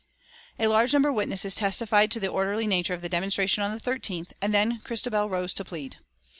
[0.57, 3.79] A large number of witnesses testified to the orderly nature of the demonstration on the
[3.79, 5.97] 13th, and then Christabel rose to plead.